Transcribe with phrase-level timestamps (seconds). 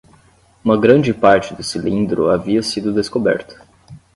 [0.65, 3.61] Uma grande parte do cilindro havia sido descoberta.